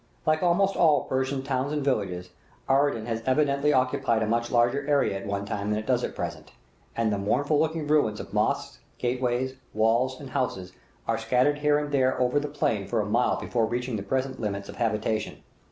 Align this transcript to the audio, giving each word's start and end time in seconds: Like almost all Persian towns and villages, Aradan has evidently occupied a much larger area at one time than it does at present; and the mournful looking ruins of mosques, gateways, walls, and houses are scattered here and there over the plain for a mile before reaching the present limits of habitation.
Like 0.25 0.41
almost 0.41 0.75
all 0.75 1.03
Persian 1.03 1.43
towns 1.43 1.71
and 1.71 1.83
villages, 1.85 2.31
Aradan 2.67 3.05
has 3.05 3.21
evidently 3.27 3.71
occupied 3.71 4.23
a 4.23 4.25
much 4.25 4.49
larger 4.49 4.87
area 4.87 5.15
at 5.15 5.27
one 5.27 5.45
time 5.45 5.69
than 5.69 5.77
it 5.77 5.85
does 5.85 6.03
at 6.03 6.15
present; 6.15 6.53
and 6.95 7.13
the 7.13 7.19
mournful 7.19 7.59
looking 7.59 7.85
ruins 7.85 8.19
of 8.19 8.33
mosques, 8.33 8.79
gateways, 8.97 9.53
walls, 9.75 10.19
and 10.19 10.31
houses 10.31 10.73
are 11.07 11.19
scattered 11.19 11.59
here 11.59 11.77
and 11.77 11.91
there 11.91 12.19
over 12.19 12.39
the 12.39 12.47
plain 12.47 12.87
for 12.87 12.99
a 12.99 13.05
mile 13.05 13.39
before 13.39 13.67
reaching 13.67 13.95
the 13.95 14.01
present 14.01 14.41
limits 14.41 14.69
of 14.69 14.77
habitation. 14.77 15.43